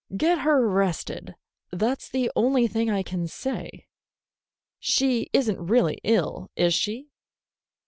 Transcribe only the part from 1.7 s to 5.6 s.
That's the only thing I can say. She is n't